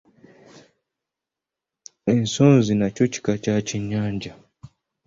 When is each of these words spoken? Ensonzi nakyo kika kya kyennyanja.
Ensonzi 2.13 2.71
nakyo 2.75 3.05
kika 3.13 3.33
kya 3.43 3.55
kyennyanja. 3.67 4.33